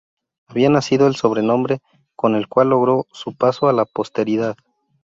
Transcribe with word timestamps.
Había 0.47 0.67
nacido 0.71 1.05
el 1.05 1.15
sobrenombre 1.15 1.79
con 2.15 2.33
el 2.33 2.47
cual 2.47 2.69
logró 2.69 3.05
su 3.11 3.35
paso 3.35 3.69
a 3.69 3.73
la 3.73 3.85
posteridad. 3.85 4.57